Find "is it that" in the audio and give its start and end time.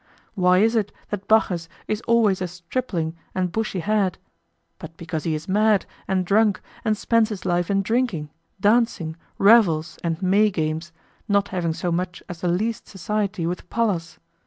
0.57-1.27